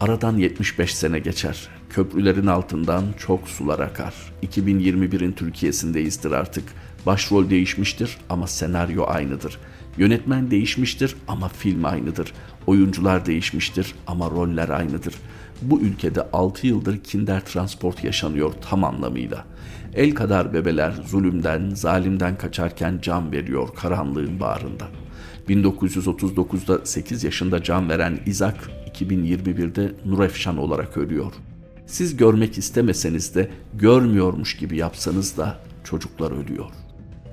Aradan 0.00 0.36
75 0.36 0.94
sene 0.94 1.18
geçer. 1.18 1.79
Köprülerin 1.90 2.46
altından 2.46 3.04
çok 3.18 3.48
sular 3.48 3.78
akar. 3.78 4.14
2021'in 4.42 5.32
Türkiye'sindeyizdir 5.32 6.30
artık. 6.30 6.64
Başrol 7.06 7.50
değişmiştir 7.50 8.18
ama 8.28 8.46
senaryo 8.46 9.04
aynıdır. 9.06 9.58
Yönetmen 9.98 10.50
değişmiştir 10.50 11.16
ama 11.28 11.48
film 11.48 11.84
aynıdır. 11.84 12.32
Oyuncular 12.66 13.26
değişmiştir 13.26 13.94
ama 14.06 14.30
roller 14.30 14.68
aynıdır. 14.68 15.14
Bu 15.62 15.80
ülkede 15.80 16.30
6 16.32 16.66
yıldır 16.66 16.98
kinder 16.98 17.44
transport 17.44 18.04
yaşanıyor 18.04 18.52
tam 18.70 18.84
anlamıyla. 18.84 19.44
El 19.94 20.14
kadar 20.14 20.52
bebeler 20.52 20.92
zulümden, 21.06 21.70
zalimden 21.74 22.38
kaçarken 22.38 22.98
can 23.02 23.32
veriyor 23.32 23.68
karanlığın 23.74 24.40
bağrında. 24.40 24.88
1939'da 25.48 26.86
8 26.86 27.24
yaşında 27.24 27.62
can 27.62 27.88
veren 27.88 28.20
İzak 28.26 28.70
2021'de 28.94 29.92
Nurefşan 30.04 30.58
olarak 30.58 30.96
ölüyor. 30.96 31.32
Siz 31.90 32.16
görmek 32.16 32.58
istemeseniz 32.58 33.34
de 33.34 33.50
görmüyormuş 33.74 34.56
gibi 34.56 34.76
yapsanız 34.76 35.36
da 35.36 35.58
çocuklar 35.84 36.32
ölüyor. 36.32 36.66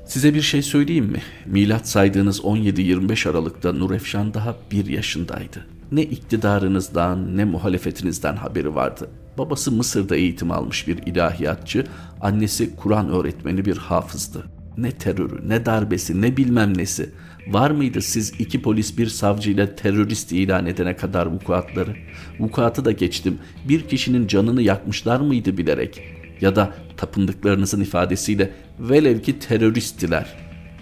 Size 0.06 0.34
bir 0.34 0.42
şey 0.42 0.62
söyleyeyim 0.62 1.06
mi? 1.06 1.22
Milat 1.46 1.88
saydığınız 1.88 2.40
17-25 2.40 3.30
Aralık'ta 3.30 3.74
Nurefşan 3.74 4.34
daha 4.34 4.56
bir 4.72 4.86
yaşındaydı. 4.86 5.66
Ne 5.92 6.04
iktidarınızdan 6.04 7.38
ne 7.38 7.46
muhalefetinizden 7.46 8.36
haberi 8.36 8.76
vardı. 8.76 9.10
Babası 9.38 9.72
Mısır'da 9.72 10.16
eğitim 10.16 10.52
almış 10.52 10.88
bir 10.88 10.98
ilahiyatçı, 10.98 11.86
annesi 12.22 12.76
Kur'an 12.76 13.10
öğretmeni 13.10 13.66
bir 13.66 13.78
hafızdı. 13.78 14.44
Ne 14.78 14.92
terörü, 14.92 15.50
ne 15.50 15.66
darbesi, 15.66 16.22
ne 16.22 16.38
bilmem 16.38 16.78
nesi. 16.78 17.10
Var 17.52 17.72
mıydı 17.72 18.02
siz 18.02 18.34
iki 18.40 18.62
polis 18.62 18.98
bir 18.98 19.08
savcıyla 19.08 19.76
terörist 19.76 20.32
ilan 20.32 20.66
edene 20.66 20.96
kadar 20.96 21.26
vukuatları? 21.26 21.96
Vukuatı 22.40 22.86
da 22.86 22.92
geçtim. 22.92 23.40
Bir 23.70 23.82
kişinin 23.82 24.28
canını 24.28 24.62
yakmışlar 24.62 25.20
mıydı 25.20 25.58
bilerek? 25.58 26.04
Ya 26.42 26.56
da 26.56 26.74
tapındıklarınızın 26.98 27.82
ifadesiyle 27.82 28.54
velev 28.80 29.22
ki 29.22 29.40
teröristtiler. 29.40 30.36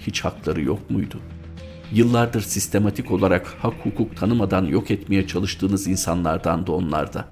Hiç 0.07 0.22
hakları 0.22 0.62
yok 0.62 0.89
muydu? 0.89 1.19
Yıllardır 1.91 2.41
sistematik 2.41 3.12
olarak 3.12 3.48
hak 3.48 3.74
hukuk 3.86 4.17
tanımadan 4.17 4.65
yok 4.65 4.91
etmeye 4.91 5.27
çalıştığınız 5.27 5.88
insanlardan 5.88 6.67
da 6.67 6.72
onlarda. 6.72 7.25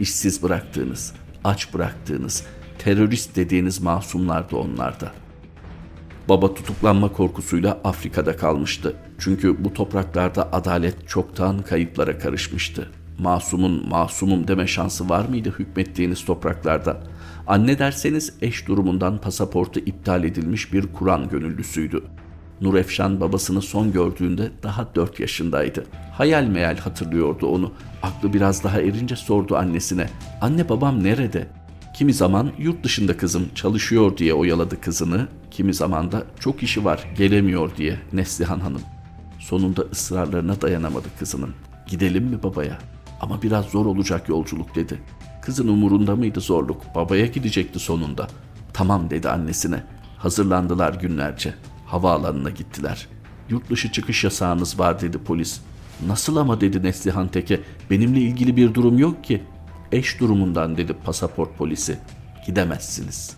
İşsiz 0.00 0.42
bıraktığınız, 0.42 1.12
aç 1.44 1.74
bıraktığınız, 1.74 2.44
terörist 2.78 3.36
dediğiniz 3.36 3.80
masumlar 3.80 4.50
da 4.50 4.56
onlarda. 4.56 5.12
Baba 6.28 6.54
tutuklanma 6.54 7.12
korkusuyla 7.12 7.80
Afrika'da 7.84 8.36
kalmıştı. 8.36 8.96
Çünkü 9.18 9.64
bu 9.64 9.74
topraklarda 9.74 10.52
adalet 10.52 11.08
çoktan 11.08 11.62
kayıplara 11.62 12.18
karışmıştı. 12.18 12.88
Masumun 13.18 13.88
masumum 13.88 14.48
deme 14.48 14.66
şansı 14.66 15.08
var 15.08 15.28
mıydı 15.28 15.54
hükmettiğiniz 15.58 16.24
topraklarda? 16.24 17.00
Anne 17.46 17.78
derseniz 17.78 18.32
eş 18.42 18.68
durumundan 18.68 19.18
pasaportu 19.18 19.80
iptal 19.80 20.24
edilmiş 20.24 20.72
bir 20.72 20.92
Kur'an 20.92 21.28
gönüllüsüydü. 21.28 22.02
Nurefşan 22.60 23.20
babasını 23.20 23.62
son 23.62 23.92
gördüğünde 23.92 24.50
daha 24.62 24.94
dört 24.94 25.20
yaşındaydı. 25.20 25.86
Hayal 26.12 26.44
meyal 26.44 26.76
hatırlıyordu 26.76 27.46
onu. 27.46 27.72
Aklı 28.02 28.32
biraz 28.32 28.64
daha 28.64 28.80
erince 28.80 29.16
sordu 29.16 29.56
annesine. 29.56 30.08
Anne 30.40 30.68
babam 30.68 31.04
nerede? 31.04 31.46
Kimi 31.96 32.12
zaman 32.12 32.52
yurt 32.58 32.84
dışında 32.84 33.16
kızım 33.16 33.48
çalışıyor 33.54 34.16
diye 34.16 34.34
oyaladı 34.34 34.80
kızını. 34.80 35.28
Kimi 35.50 35.74
zaman 35.74 36.12
da 36.12 36.24
çok 36.40 36.62
işi 36.62 36.84
var 36.84 37.04
gelemiyor 37.16 37.76
diye 37.76 38.00
Neslihan 38.12 38.60
Hanım. 38.60 38.80
Sonunda 39.38 39.82
ısrarlarına 39.82 40.60
dayanamadı 40.60 41.08
kızının. 41.18 41.50
Gidelim 41.86 42.24
mi 42.24 42.42
babaya? 42.42 42.78
Ama 43.20 43.42
biraz 43.42 43.64
zor 43.64 43.86
olacak 43.86 44.28
yolculuk 44.28 44.74
dedi. 44.74 45.00
Kızın 45.42 45.68
umurunda 45.68 46.16
mıydı 46.16 46.40
zorluk? 46.40 46.94
Babaya 46.94 47.26
gidecekti 47.26 47.78
sonunda. 47.78 48.28
Tamam 48.72 49.10
dedi 49.10 49.28
annesine. 49.28 49.82
Hazırlandılar 50.18 50.94
günlerce. 50.94 51.54
Havaalanına 51.86 52.50
gittiler. 52.50 53.08
Yurt 53.50 53.70
dışı 53.70 53.92
çıkış 53.92 54.24
yasağınız 54.24 54.78
var 54.78 55.00
dedi 55.00 55.18
polis. 55.18 55.60
Nasıl 56.06 56.36
ama 56.36 56.60
dedi 56.60 56.82
Neslihan 56.82 57.28
Teke. 57.28 57.60
Benimle 57.90 58.20
ilgili 58.20 58.56
bir 58.56 58.74
durum 58.74 58.98
yok 58.98 59.24
ki. 59.24 59.42
Eş 59.92 60.20
durumundan 60.20 60.76
dedi 60.76 60.92
pasaport 61.04 61.58
polisi. 61.58 61.98
Gidemezsiniz. 62.46 63.36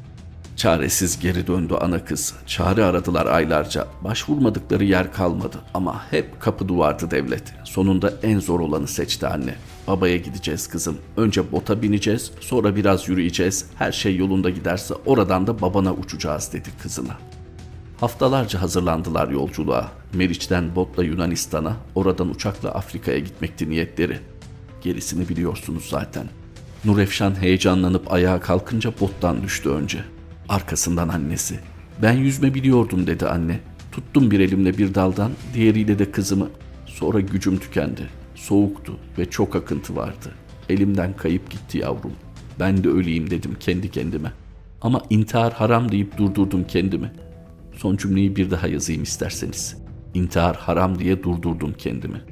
Çaresiz 0.57 1.21
geri 1.21 1.47
döndü 1.47 1.75
ana 1.81 2.05
kız. 2.05 2.35
Çare 2.47 2.85
aradılar 2.85 3.27
aylarca. 3.27 3.87
Başvurmadıkları 4.05 4.85
yer 4.85 5.13
kalmadı 5.13 5.57
ama 5.75 6.03
hep 6.11 6.41
kapı 6.41 6.69
duvardı 6.69 7.11
devlet. 7.11 7.55
Sonunda 7.65 8.13
en 8.23 8.39
zor 8.39 8.61
olanı 8.61 8.87
seçti 8.87 9.27
anne. 9.27 9.55
Babaya 9.87 10.17
gideceğiz 10.17 10.69
kızım. 10.69 10.99
Önce 11.17 11.53
bota 11.53 11.83
bineceğiz, 11.83 12.33
sonra 12.41 12.77
biraz 12.77 13.09
yürüyeceğiz. 13.09 13.67
Her 13.75 13.93
şey 13.93 14.17
yolunda 14.17 14.51
giderse 14.51 14.95
oradan 15.07 15.47
da 15.47 15.61
babana 15.61 15.95
uçacağız 15.95 16.53
dedi 16.53 16.69
kızına. 16.83 17.19
Haftalarca 18.01 18.63
hazırlandılar 18.63 19.29
yolculuğa. 19.29 19.89
Meriç'ten 20.13 20.77
botla 20.77 21.05
Yunanistan'a, 21.05 21.77
oradan 21.95 22.31
uçakla 22.31 22.71
Afrika'ya 22.71 23.19
gitmekti 23.19 23.71
niyetleri. 23.71 24.21
Gerisini 24.83 25.29
biliyorsunuz 25.29 25.89
zaten. 25.91 26.29
Nurefşan 26.85 27.43
heyecanlanıp 27.43 28.13
ayağa 28.13 28.41
kalkınca 28.41 28.93
bottan 29.01 29.43
düştü 29.43 29.69
önce. 29.69 29.99
Arkasından 30.49 31.09
annesi. 31.09 31.61
Ben 32.03 32.13
yüzme 32.13 32.55
biliyordum 32.55 33.07
dedi 33.07 33.27
anne. 33.27 33.61
Tuttum 33.93 34.31
bir 34.31 34.41
elimle 34.41 34.79
bir 34.79 34.95
daldan, 34.95 35.33
diğeriyle 35.55 35.99
de 35.99 36.11
kızımı. 36.11 36.49
Sonra 36.87 37.21
gücüm 37.21 37.59
tükendi. 37.59 38.07
Soğuktu 38.35 38.97
ve 39.19 39.31
çok 39.31 39.57
akıntı 39.57 39.97
vardı. 39.97 40.35
Elimden 40.69 41.17
kayıp 41.17 41.51
gitti 41.51 41.79
yavrum. 41.79 42.13
Ben 42.61 42.85
de 42.85 42.89
öleyim 42.89 43.31
dedim 43.31 43.57
kendi 43.61 43.91
kendime. 43.91 44.33
Ama 44.81 45.03
intihar 45.11 45.53
haram 45.53 45.93
deyip 45.93 46.19
durdurdum 46.19 46.65
kendimi. 46.65 47.13
Son 47.77 47.97
cümleyi 47.97 48.37
bir 48.37 48.51
daha 48.51 48.69
yazayım 48.69 49.03
isterseniz. 49.03 49.77
İntihar 50.15 50.57
haram 50.57 50.99
diye 50.99 51.23
durdurdum 51.23 51.75
kendimi. 51.79 52.23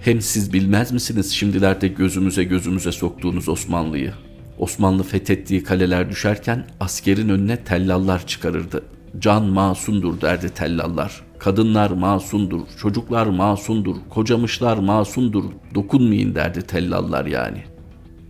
Hem 0.00 0.20
siz 0.20 0.52
bilmez 0.52 0.92
misiniz 0.92 1.32
şimdilerde 1.32 1.88
gözümüze 1.88 2.44
gözümüze 2.44 2.92
soktuğunuz 2.92 3.48
Osmanlı'yı? 3.48 4.12
Osmanlı 4.58 5.02
fethettiği 5.02 5.62
kaleler 5.62 6.10
düşerken 6.10 6.66
askerin 6.80 7.28
önüne 7.28 7.56
tellallar 7.56 8.26
çıkarırdı. 8.26 8.82
Can 9.18 9.44
masundur 9.44 10.20
derdi 10.20 10.48
tellallar. 10.48 11.22
Kadınlar 11.38 11.90
masundur, 11.90 12.60
çocuklar 12.80 13.26
masundur, 13.26 13.96
kocamışlar 14.10 14.76
masundur, 14.78 15.44
dokunmayın 15.74 16.34
derdi 16.34 16.62
tellallar 16.62 17.26
yani. 17.26 17.64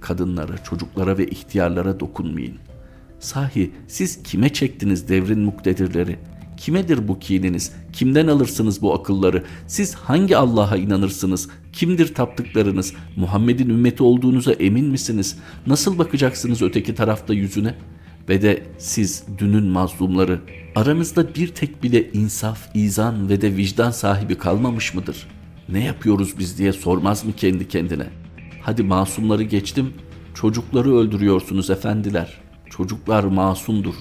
Kadınlara, 0.00 0.58
çocuklara 0.64 1.18
ve 1.18 1.26
ihtiyarlara 1.26 2.00
dokunmayın. 2.00 2.56
Sahi 3.18 3.70
siz 3.88 4.22
kime 4.22 4.48
çektiniz 4.48 5.08
devrin 5.08 5.40
muktedirleri? 5.40 6.18
Kimedir 6.60 7.08
bu 7.08 7.18
kininiz? 7.18 7.72
Kimden 7.92 8.26
alırsınız 8.26 8.82
bu 8.82 8.94
akılları? 8.94 9.44
Siz 9.66 9.94
hangi 9.94 10.36
Allah'a 10.36 10.76
inanırsınız? 10.76 11.48
Kimdir 11.72 12.14
taptıklarınız? 12.14 12.92
Muhammed'in 13.16 13.68
ümmeti 13.68 14.02
olduğunuza 14.02 14.52
emin 14.52 14.84
misiniz? 14.84 15.38
Nasıl 15.66 15.98
bakacaksınız 15.98 16.62
öteki 16.62 16.94
tarafta 16.94 17.34
yüzüne? 17.34 17.74
Ve 18.28 18.42
de 18.42 18.62
siz 18.78 19.24
dünün 19.38 19.64
mazlumları 19.64 20.40
aranızda 20.74 21.34
bir 21.34 21.48
tek 21.48 21.82
bile 21.82 22.12
insaf, 22.12 22.76
izan 22.76 23.28
ve 23.28 23.40
de 23.40 23.56
vicdan 23.56 23.90
sahibi 23.90 24.34
kalmamış 24.34 24.94
mıdır? 24.94 25.26
Ne 25.68 25.84
yapıyoruz 25.84 26.38
biz 26.38 26.58
diye 26.58 26.72
sormaz 26.72 27.24
mı 27.24 27.32
kendi 27.36 27.68
kendine? 27.68 28.06
Hadi 28.62 28.82
masumları 28.82 29.42
geçtim, 29.42 29.94
çocukları 30.34 30.96
öldürüyorsunuz 30.96 31.70
efendiler. 31.70 32.40
Çocuklar 32.70 33.24
masumdur. 33.24 33.94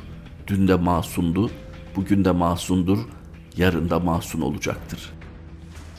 Dün 0.47 0.67
de 0.67 0.75
masumdu, 0.75 1.49
bugün 1.95 2.25
de 2.25 2.31
masumdur, 2.31 2.99
yarın 3.57 3.89
da 3.89 3.99
masum 3.99 4.43
olacaktır. 4.43 5.13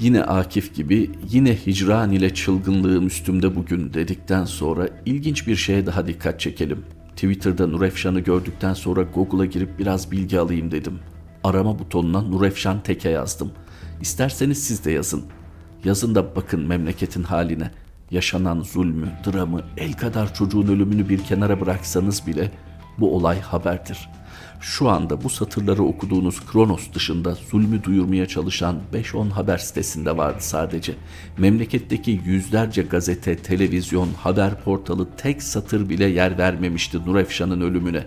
Yine 0.00 0.24
Akif 0.24 0.74
gibi 0.74 1.10
yine 1.30 1.56
hicran 1.56 2.12
ile 2.12 2.34
çılgınlığım 2.34 3.06
üstümde 3.06 3.56
bugün 3.56 3.94
dedikten 3.94 4.44
sonra 4.44 4.88
ilginç 5.06 5.46
bir 5.46 5.56
şeye 5.56 5.86
daha 5.86 6.06
dikkat 6.06 6.40
çekelim. 6.40 6.84
Twitter'da 7.10 7.66
Nurefşan'ı 7.66 8.20
gördükten 8.20 8.74
sonra 8.74 9.02
Google'a 9.02 9.44
girip 9.44 9.78
biraz 9.78 10.10
bilgi 10.10 10.40
alayım 10.40 10.70
dedim. 10.70 10.98
Arama 11.44 11.78
butonuna 11.78 12.22
Nurefşan 12.22 12.82
Teke 12.82 13.08
yazdım. 13.08 13.52
İsterseniz 14.00 14.64
siz 14.64 14.84
de 14.84 14.90
yazın. 14.90 15.24
Yazın 15.84 16.14
da 16.14 16.36
bakın 16.36 16.66
memleketin 16.68 17.22
haline. 17.22 17.70
Yaşanan 18.10 18.60
zulmü, 18.60 19.12
dramı, 19.26 19.62
el 19.76 19.92
kadar 19.92 20.34
çocuğun 20.34 20.68
ölümünü 20.68 21.08
bir 21.08 21.18
kenara 21.18 21.60
bıraksanız 21.60 22.26
bile 22.26 22.50
bu 22.98 23.16
olay 23.16 23.40
haberdir. 23.40 24.08
Şu 24.60 24.88
anda 24.88 25.24
bu 25.24 25.30
satırları 25.30 25.82
okuduğunuz 25.82 26.46
Kronos 26.46 26.92
dışında 26.94 27.34
zulmü 27.50 27.84
duyurmaya 27.84 28.26
çalışan 28.26 28.80
5-10 28.92 29.30
haber 29.30 29.58
sitesinde 29.58 30.16
vardı 30.16 30.38
sadece. 30.40 30.94
Memleketteki 31.38 32.20
yüzlerce 32.24 32.82
gazete, 32.82 33.36
televizyon, 33.36 34.08
haber 34.12 34.60
portalı 34.64 35.08
tek 35.16 35.42
satır 35.42 35.88
bile 35.88 36.04
yer 36.06 36.38
vermemişti 36.38 36.98
Nurefşan'ın 37.06 37.60
ölümüne. 37.60 38.04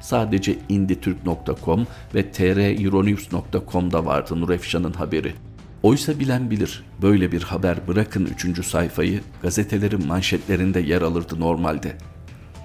Sadece 0.00 0.58
inditürk.com 0.68 1.86
ve 2.14 2.32
treuronews.com'da 2.32 4.06
vardı 4.06 4.40
Nurefşan'ın 4.40 4.92
haberi. 4.92 5.34
Oysa 5.82 6.18
bilen 6.18 6.50
bilir, 6.50 6.84
böyle 7.02 7.32
bir 7.32 7.42
haber 7.42 7.88
bırakın 7.88 8.26
üçüncü 8.26 8.62
sayfayı, 8.62 9.20
gazetelerin 9.42 10.06
manşetlerinde 10.06 10.80
yer 10.80 11.02
alırdı 11.02 11.40
normalde. 11.40 11.96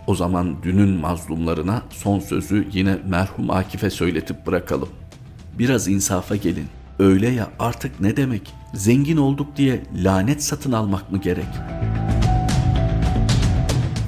O 0.08 0.16
zaman 0.16 0.64
dünün 0.64 0.90
mazlumlarına 0.90 1.82
son 1.90 2.20
sözü 2.20 2.68
yine 2.74 2.98
merhum 3.06 3.50
Akif'e 3.50 3.90
söyletip 3.90 4.48
bırakalım. 4.48 4.90
Biraz 5.60 5.88
insafa 5.88 6.36
gelin. 6.36 6.68
Öyle 7.00 7.30
ya 7.30 7.48
artık 7.60 8.00
ne 8.00 8.18
demek? 8.18 8.54
Zengin 8.74 9.18
olduk 9.18 9.48
diye 9.58 9.84
lanet 9.96 10.44
satın 10.44 10.72
almak 10.72 11.12
mı 11.12 11.18
gerek? 11.18 11.46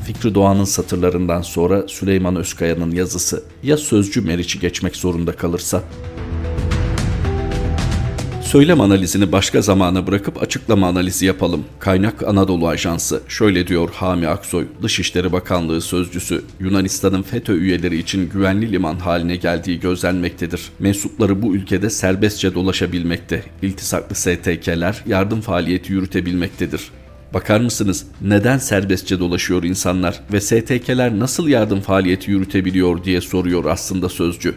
Fikri 0.05 0.35
Doğan'ın 0.35 0.63
satırlarından 0.63 1.41
sonra 1.41 1.87
Süleyman 1.87 2.35
Özkaya'nın 2.35 2.91
yazısı 2.91 3.43
ya 3.63 3.77
sözcü 3.77 4.21
Meriç'i 4.21 4.59
geçmek 4.59 4.95
zorunda 4.95 5.35
kalırsa 5.35 5.83
Söylem 8.53 8.81
analizini 8.81 9.31
başka 9.31 9.61
zamana 9.61 10.07
bırakıp 10.07 10.43
açıklama 10.43 10.87
analizi 10.87 11.25
yapalım. 11.25 11.63
Kaynak 11.79 12.23
Anadolu 12.23 12.67
Ajansı. 12.67 13.21
Şöyle 13.27 13.67
diyor 13.67 13.89
Hami 13.93 14.27
Aksoy, 14.27 14.65
Dışişleri 14.81 15.31
Bakanlığı 15.31 15.81
sözcüsü. 15.81 16.43
Yunanistan'ın 16.59 17.21
FETÖ 17.21 17.57
üyeleri 17.57 17.97
için 17.97 18.29
güvenli 18.29 18.71
liman 18.71 18.95
haline 18.95 19.35
geldiği 19.35 19.79
gözlenmektedir. 19.79 20.61
Mensupları 20.79 21.41
bu 21.41 21.55
ülkede 21.55 21.89
serbestçe 21.89 22.53
dolaşabilmekte. 22.53 23.43
İltisaklı 23.61 24.15
STK'ler 24.15 25.03
yardım 25.07 25.41
faaliyeti 25.41 25.93
yürütebilmektedir. 25.93 26.81
Bakar 27.33 27.59
mısınız 27.59 28.05
neden 28.21 28.57
serbestçe 28.57 29.19
dolaşıyor 29.19 29.63
insanlar 29.63 30.19
ve 30.33 30.41
STK'ler 30.41 31.19
nasıl 31.19 31.47
yardım 31.47 31.81
faaliyeti 31.81 32.31
yürütebiliyor 32.31 33.03
diye 33.03 33.21
soruyor 33.21 33.65
aslında 33.65 34.09
sözcü. 34.09 34.55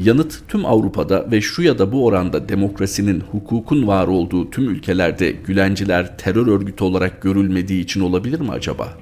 Yanıt 0.00 0.42
tüm 0.48 0.66
Avrupa'da 0.66 1.30
ve 1.30 1.40
şu 1.40 1.62
ya 1.62 1.78
da 1.78 1.92
bu 1.92 2.04
oranda 2.04 2.48
demokrasinin, 2.48 3.20
hukukun 3.20 3.86
var 3.86 4.06
olduğu 4.06 4.50
tüm 4.50 4.68
ülkelerde 4.68 5.30
Gülenciler 5.30 6.18
terör 6.18 6.46
örgütü 6.46 6.84
olarak 6.84 7.22
görülmediği 7.22 7.84
için 7.84 8.00
olabilir 8.00 8.40
mi 8.40 8.50
acaba? 8.50 8.98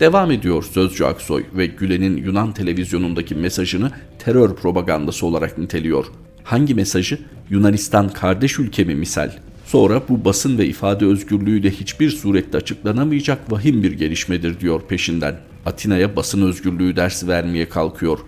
Devam 0.00 0.30
ediyor 0.30 0.62
Sözcü 0.62 1.04
Aksoy 1.04 1.44
ve 1.54 1.66
Gülen'in 1.66 2.16
Yunan 2.16 2.52
televizyonundaki 2.52 3.34
mesajını 3.34 3.90
terör 4.18 4.54
propagandası 4.54 5.26
olarak 5.26 5.58
niteliyor. 5.58 6.06
Hangi 6.44 6.74
mesajı? 6.74 7.18
Yunanistan 7.50 8.08
kardeş 8.08 8.58
ülke 8.58 8.84
mi 8.84 8.94
misal? 8.94 9.30
Sonra 9.64 10.02
bu 10.08 10.24
basın 10.24 10.58
ve 10.58 10.66
ifade 10.66 11.06
özgürlüğü 11.06 11.62
de 11.62 11.70
hiçbir 11.70 12.10
surette 12.10 12.58
açıklanamayacak 12.58 13.52
vahim 13.52 13.82
bir 13.82 13.92
gelişmedir 13.92 14.60
diyor 14.60 14.80
peşinden. 14.88 15.36
Atina'ya 15.66 16.16
basın 16.16 16.42
özgürlüğü 16.42 16.96
dersi 16.96 17.28
vermeye 17.28 17.68
kalkıyor. 17.68 18.18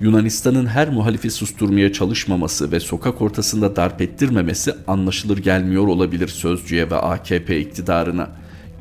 Yunanistan'ın 0.00 0.66
her 0.66 0.88
muhalifi 0.88 1.30
susturmaya 1.30 1.92
çalışmaması 1.92 2.72
ve 2.72 2.80
sokak 2.80 3.22
ortasında 3.22 3.76
darp 3.76 4.00
ettirmemesi 4.00 4.74
anlaşılır 4.86 5.38
gelmiyor 5.38 5.86
olabilir 5.86 6.28
sözcüye 6.28 6.90
ve 6.90 6.96
AKP 6.96 7.60
iktidarına. 7.60 8.30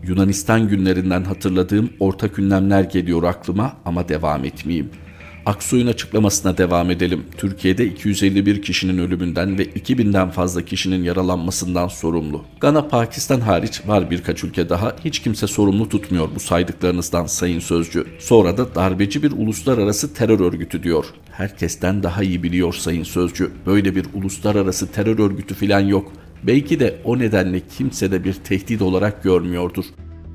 Yunanistan 0.03 0.67
günlerinden 0.67 1.23
hatırladığım 1.23 1.89
ortak 1.99 2.39
ünlemler 2.39 2.83
geliyor 2.83 3.23
aklıma 3.23 3.77
ama 3.85 4.09
devam 4.09 4.45
etmeyeyim.'' 4.45 5.06
Aksoy'un 5.47 5.87
açıklamasına 5.87 6.57
devam 6.57 6.91
edelim. 6.91 7.25
Türkiye'de 7.37 7.85
251 7.85 8.61
kişinin 8.61 8.97
ölümünden 8.97 9.57
ve 9.57 9.63
2000'den 9.63 10.29
fazla 10.29 10.65
kişinin 10.65 11.03
yaralanmasından 11.03 11.87
sorumlu. 11.87 12.45
Gana, 12.59 12.87
Pakistan 12.87 13.39
hariç 13.39 13.81
var 13.87 14.11
birkaç 14.11 14.43
ülke 14.43 14.69
daha. 14.69 14.95
Hiç 15.05 15.19
kimse 15.19 15.47
sorumlu 15.47 15.89
tutmuyor 15.89 16.29
bu 16.35 16.39
saydıklarınızdan 16.39 17.25
sayın 17.25 17.59
sözcü. 17.59 18.05
Sonra 18.19 18.57
da 18.57 18.75
darbeci 18.75 19.23
bir 19.23 19.31
uluslararası 19.31 20.13
terör 20.13 20.39
örgütü 20.39 20.83
diyor. 20.83 21.05
Herkesten 21.31 22.03
daha 22.03 22.23
iyi 22.23 22.43
biliyor 22.43 22.73
sayın 22.73 23.03
sözcü. 23.03 23.51
Böyle 23.65 23.95
bir 23.95 24.05
uluslararası 24.13 24.91
terör 24.91 25.19
örgütü 25.19 25.55
filan 25.55 25.79
yok. 25.79 26.11
Belki 26.43 26.79
de 26.79 26.97
o 27.03 27.19
nedenle 27.19 27.61
kimse 27.77 28.11
de 28.11 28.23
bir 28.23 28.33
tehdit 28.33 28.81
olarak 28.81 29.23
görmüyordur. 29.23 29.85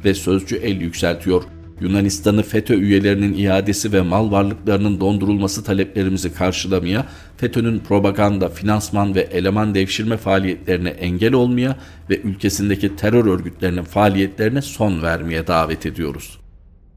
Ve 0.04 0.14
sözcü 0.14 0.56
el 0.56 0.80
yükseltiyor. 0.80 1.42
Yunanistan'ı 1.82 2.42
FETÖ 2.42 2.74
üyelerinin 2.74 3.38
iadesi 3.38 3.92
ve 3.92 4.00
mal 4.00 4.30
varlıklarının 4.30 5.00
dondurulması 5.00 5.64
taleplerimizi 5.64 6.34
karşılamaya, 6.34 7.06
FETÖ'nün 7.36 7.78
propaganda, 7.78 8.48
finansman 8.48 9.14
ve 9.14 9.20
eleman 9.20 9.74
devşirme 9.74 10.16
faaliyetlerine 10.16 10.88
engel 10.88 11.32
olmaya 11.32 11.76
ve 12.10 12.20
ülkesindeki 12.20 12.96
terör 12.96 13.26
örgütlerinin 13.26 13.82
faaliyetlerine 13.82 14.62
son 14.62 15.02
vermeye 15.02 15.46
davet 15.46 15.86
ediyoruz. 15.86 16.38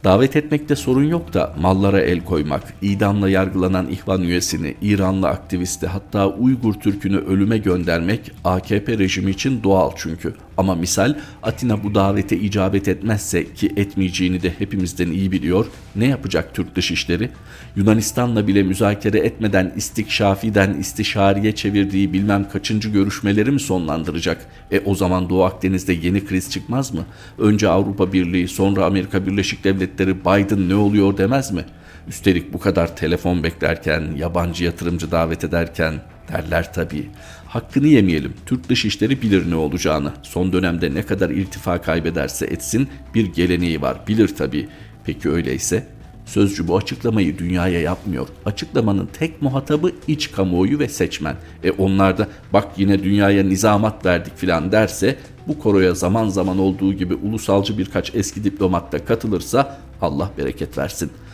Davet 0.03 0.35
etmekte 0.35 0.75
sorun 0.75 1.03
yok 1.03 1.33
da 1.33 1.55
mallara 1.59 2.01
el 2.01 2.23
koymak, 2.23 2.73
idamla 2.81 3.29
yargılanan 3.29 3.89
ihvan 3.89 4.21
üyesini, 4.21 4.75
İranlı 4.81 5.27
aktivisti 5.27 5.87
hatta 5.87 6.29
Uygur 6.29 6.73
Türk'ünü 6.73 7.17
ölüme 7.17 7.57
göndermek 7.57 8.31
AKP 8.43 8.97
rejimi 8.97 9.31
için 9.31 9.63
doğal 9.63 9.91
çünkü. 9.95 10.33
Ama 10.57 10.75
misal 10.75 11.15
Atina 11.43 11.83
bu 11.83 11.95
davete 11.95 12.37
icabet 12.37 12.87
etmezse 12.87 13.53
ki 13.53 13.73
etmeyeceğini 13.77 14.41
de 14.41 14.53
hepimizden 14.59 15.11
iyi 15.11 15.31
biliyor. 15.31 15.65
Ne 15.95 16.05
yapacak 16.05 16.55
Türk 16.55 16.75
Dışişleri? 16.75 17.29
Yunanistan'la 17.75 18.47
bile 18.47 18.63
müzakere 18.63 19.19
etmeden 19.19 19.73
istikşafiden 19.75 20.73
istişariye 20.73 21.55
çevirdiği 21.55 22.13
bilmem 22.13 22.49
kaçıncı 22.49 22.89
görüşmeleri 22.89 23.51
mi 23.51 23.59
sonlandıracak? 23.59 24.45
E 24.71 24.79
o 24.79 24.95
zaman 24.95 25.29
Doğu 25.29 25.43
Akdeniz'de 25.43 25.93
yeni 25.93 26.25
kriz 26.25 26.51
çıkmaz 26.51 26.93
mı? 26.93 27.05
Önce 27.37 27.69
Avrupa 27.69 28.13
Birliği 28.13 28.47
sonra 28.47 28.85
Amerika 28.85 29.25
Birleşik 29.25 29.63
Devletleri 29.63 30.21
Biden 30.21 30.69
ne 30.69 30.75
oluyor 30.75 31.17
demez 31.17 31.51
mi? 31.51 31.65
Üstelik 32.07 32.53
bu 32.53 32.59
kadar 32.59 32.95
telefon 32.95 33.43
beklerken, 33.43 34.03
yabancı 34.17 34.63
yatırımcı 34.63 35.11
davet 35.11 35.43
ederken 35.43 35.93
derler 36.27 36.73
tabii. 36.73 37.09
Hakkını 37.55 37.87
yemeyelim. 37.87 38.33
Türk 38.45 38.69
Dışişleri 38.69 39.21
bilir 39.21 39.51
ne 39.51 39.55
olacağını. 39.55 40.13
Son 40.23 40.53
dönemde 40.53 40.93
ne 40.93 41.05
kadar 41.05 41.29
irtifa 41.29 41.81
kaybederse 41.81 42.45
etsin 42.45 42.87
bir 43.13 43.25
geleneği 43.25 43.81
var. 43.81 43.97
Bilir 44.07 44.27
tabii. 44.27 44.67
Peki 45.05 45.29
öyleyse 45.29 45.87
Sözcü 46.25 46.67
bu 46.67 46.77
açıklamayı 46.77 47.37
dünyaya 47.37 47.81
yapmıyor. 47.81 48.27
Açıklamanın 48.45 49.09
tek 49.19 49.41
muhatabı 49.41 49.91
iç 50.07 50.31
kamuoyu 50.31 50.79
ve 50.79 50.89
seçmen. 50.89 51.35
E 51.63 51.71
onlar 51.71 52.17
da 52.17 52.27
bak 52.53 52.67
yine 52.77 53.03
dünyaya 53.03 53.43
nizamat 53.43 54.05
verdik 54.05 54.37
filan 54.37 54.71
derse 54.71 55.17
bu 55.47 55.59
koroya 55.59 55.93
zaman 55.93 56.27
zaman 56.29 56.59
olduğu 56.59 56.93
gibi 56.93 57.15
ulusalcı 57.15 57.77
birkaç 57.77 58.15
eski 58.15 58.43
diplomat 58.43 58.91
da 58.91 59.05
katılırsa 59.05 59.79
Allah 60.01 60.31
bereket 60.37 60.77
versin.'' 60.77 61.24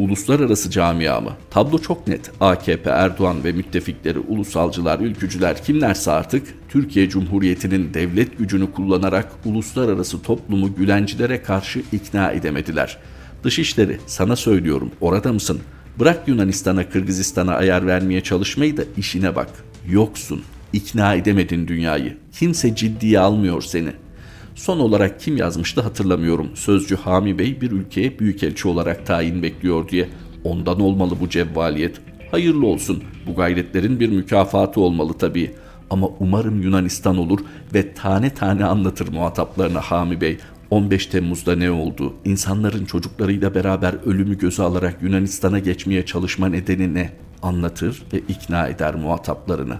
Uluslararası 0.00 0.70
camia 0.70 1.20
mı? 1.20 1.36
Tablo 1.50 1.78
çok 1.78 2.08
net. 2.08 2.30
AKP, 2.40 2.90
Erdoğan 2.90 3.44
ve 3.44 3.52
müttefikleri, 3.52 4.18
ulusalcılar, 4.18 5.00
ülkücüler 5.00 5.64
kimlerse 5.64 6.10
artık 6.10 6.46
Türkiye 6.68 7.08
Cumhuriyeti'nin 7.08 7.94
devlet 7.94 8.38
gücünü 8.38 8.72
kullanarak 8.72 9.32
uluslararası 9.44 10.22
toplumu 10.22 10.74
Gülencilere 10.74 11.42
karşı 11.42 11.82
ikna 11.92 12.30
edemediler. 12.30 12.98
Dışişleri 13.44 13.98
sana 14.06 14.36
söylüyorum 14.36 14.90
orada 15.00 15.32
mısın? 15.32 15.60
Bırak 15.98 16.28
Yunanistan'a, 16.28 16.88
Kırgızistan'a 16.88 17.54
ayar 17.54 17.86
vermeye 17.86 18.20
çalışmayı 18.20 18.76
da 18.76 18.82
işine 18.96 19.36
bak. 19.36 19.50
Yoksun. 19.88 20.42
İkna 20.72 21.14
edemedin 21.14 21.68
dünyayı. 21.68 22.16
Kimse 22.32 22.74
ciddiye 22.74 23.20
almıyor 23.20 23.62
seni.'' 23.62 24.09
Son 24.54 24.78
olarak 24.78 25.20
kim 25.20 25.36
yazmıştı 25.36 25.80
hatırlamıyorum. 25.80 26.50
Sözcü 26.54 26.96
Hami 26.96 27.38
Bey 27.38 27.60
bir 27.60 27.70
ülkeye 27.70 28.18
büyükelçi 28.18 28.68
olarak 28.68 29.06
tayin 29.06 29.42
bekliyor 29.42 29.88
diye. 29.88 30.08
Ondan 30.44 30.80
olmalı 30.80 31.14
bu 31.20 31.28
cevvaliyet. 31.28 32.00
Hayırlı 32.30 32.66
olsun. 32.66 33.02
Bu 33.26 33.34
gayretlerin 33.34 34.00
bir 34.00 34.08
mükafatı 34.08 34.80
olmalı 34.80 35.12
tabii. 35.12 35.54
Ama 35.90 36.08
umarım 36.18 36.62
Yunanistan 36.62 37.18
olur 37.18 37.40
ve 37.74 37.94
tane 37.94 38.30
tane 38.30 38.64
anlatır 38.64 39.08
muhataplarına 39.08 39.80
Hami 39.80 40.20
Bey. 40.20 40.38
15 40.70 41.06
Temmuz'da 41.06 41.56
ne 41.56 41.70
oldu? 41.70 42.14
İnsanların 42.24 42.84
çocuklarıyla 42.84 43.54
beraber 43.54 43.94
ölümü 44.06 44.38
göze 44.38 44.62
alarak 44.62 45.02
Yunanistan'a 45.02 45.58
geçmeye 45.58 46.06
çalışma 46.06 46.48
nedeni 46.48 46.94
ne? 46.94 47.12
Anlatır 47.42 48.02
ve 48.12 48.18
ikna 48.18 48.68
eder 48.68 48.94
muhataplarını. 48.94 49.78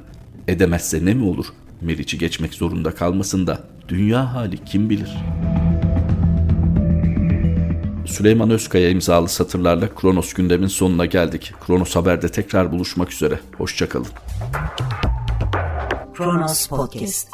Edemezse 0.49 1.05
ne 1.05 1.15
mi 1.15 1.25
olur? 1.25 1.47
Meriç'i 1.81 2.19
geçmek 2.19 2.55
zorunda 2.55 2.91
kalmasın 2.91 3.47
da 3.47 3.61
dünya 3.91 4.35
hali 4.35 4.65
kim 4.65 4.91
bilir? 4.91 5.17
Süleyman 8.07 8.51
Özkaya 8.51 8.91
imzalı 8.91 9.29
satırlarla 9.29 9.95
Kronos 9.95 10.33
gündemin 10.33 10.67
sonuna 10.67 11.07
geldik. 11.07 11.53
Kronos 11.67 11.97
Haber'de 11.97 12.29
tekrar 12.29 12.73
buluşmak 12.73 13.13
üzere. 13.13 13.41
Hoşçakalın. 13.59 14.07
Kronos 16.15 16.67
Podcast 16.67 17.29